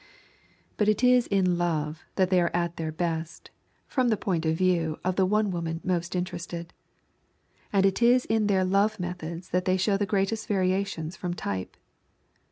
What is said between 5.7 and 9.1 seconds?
most interested. And it is in their love